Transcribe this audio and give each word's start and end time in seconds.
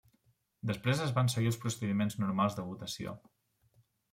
Després 0.69 1.01
es 1.07 1.13
van 1.17 1.29
seguir 1.33 1.51
els 1.51 1.59
procediments 1.65 2.17
normals 2.25 2.59
de 2.61 2.67
votació. 2.71 3.17